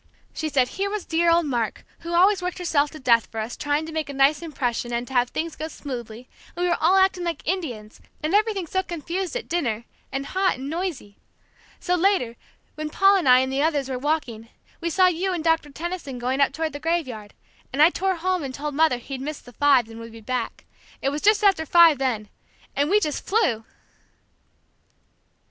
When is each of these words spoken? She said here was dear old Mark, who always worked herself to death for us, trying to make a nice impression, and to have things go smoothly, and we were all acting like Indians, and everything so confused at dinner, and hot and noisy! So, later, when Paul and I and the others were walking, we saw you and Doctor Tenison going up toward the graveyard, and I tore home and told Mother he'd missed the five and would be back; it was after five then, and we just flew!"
She 0.33 0.49
said 0.49 0.67
here 0.69 0.89
was 0.89 1.05
dear 1.05 1.29
old 1.29 1.45
Mark, 1.45 1.85
who 1.99 2.15
always 2.15 2.41
worked 2.41 2.57
herself 2.57 2.89
to 2.89 2.99
death 2.99 3.27
for 3.27 3.39
us, 3.39 3.55
trying 3.55 3.85
to 3.85 3.91
make 3.91 4.09
a 4.09 4.13
nice 4.15 4.41
impression, 4.41 4.91
and 4.91 5.05
to 5.07 5.13
have 5.13 5.29
things 5.29 5.55
go 5.55 5.67
smoothly, 5.67 6.27
and 6.55 6.63
we 6.63 6.69
were 6.69 6.77
all 6.81 6.95
acting 6.95 7.23
like 7.23 7.47
Indians, 7.47 8.01
and 8.23 8.33
everything 8.33 8.65
so 8.65 8.81
confused 8.81 9.35
at 9.35 9.47
dinner, 9.47 9.85
and 10.11 10.25
hot 10.25 10.55
and 10.55 10.71
noisy! 10.71 11.17
So, 11.79 11.93
later, 11.93 12.35
when 12.73 12.89
Paul 12.89 13.15
and 13.15 13.29
I 13.29 13.41
and 13.41 13.53
the 13.53 13.61
others 13.61 13.89
were 13.89 13.99
walking, 13.99 14.49
we 14.79 14.89
saw 14.89 15.05
you 15.05 15.33
and 15.33 15.43
Doctor 15.43 15.69
Tenison 15.69 16.17
going 16.17 16.41
up 16.41 16.51
toward 16.51 16.73
the 16.73 16.79
graveyard, 16.79 17.35
and 17.71 17.79
I 17.79 17.91
tore 17.91 18.15
home 18.15 18.41
and 18.41 18.55
told 18.55 18.73
Mother 18.73 18.97
he'd 18.97 19.21
missed 19.21 19.45
the 19.45 19.53
five 19.53 19.87
and 19.87 19.99
would 19.99 20.13
be 20.13 20.19
back; 20.21 20.65
it 21.03 21.09
was 21.09 21.23
after 21.43 21.63
five 21.63 21.99
then, 21.99 22.29
and 22.75 22.89
we 22.89 22.99
just 22.99 23.23
flew!" 23.23 23.65